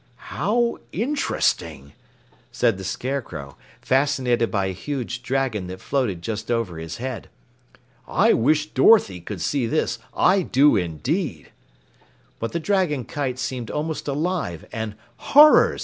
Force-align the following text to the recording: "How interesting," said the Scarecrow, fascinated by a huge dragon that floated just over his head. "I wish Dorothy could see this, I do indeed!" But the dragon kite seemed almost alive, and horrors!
"How 0.31 0.79
interesting," 0.91 1.93
said 2.51 2.79
the 2.79 2.83
Scarecrow, 2.83 3.55
fascinated 3.83 4.49
by 4.49 4.65
a 4.65 4.71
huge 4.73 5.21
dragon 5.21 5.67
that 5.67 5.79
floated 5.79 6.23
just 6.23 6.49
over 6.49 6.79
his 6.79 6.97
head. 6.97 7.29
"I 8.07 8.33
wish 8.33 8.71
Dorothy 8.71 9.21
could 9.21 9.41
see 9.41 9.67
this, 9.67 9.99
I 10.15 10.41
do 10.41 10.75
indeed!" 10.75 11.51
But 12.39 12.51
the 12.51 12.59
dragon 12.59 13.05
kite 13.05 13.37
seemed 13.37 13.69
almost 13.69 14.07
alive, 14.07 14.65
and 14.73 14.95
horrors! 15.17 15.79